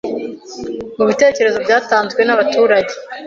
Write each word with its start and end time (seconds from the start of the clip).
mu 0.97 1.03
bitekerezo 1.09 1.57
byatanzwe 1.65 2.21
n’abaturage 2.23 2.93